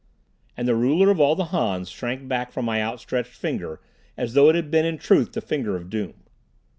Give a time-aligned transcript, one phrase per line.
[0.57, 3.79] And the ruler of all the Hans shrank back from my outstretched finger
[4.17, 6.15] as though it had been in truth the finger of doom.